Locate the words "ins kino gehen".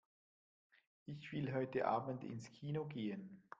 2.23-3.43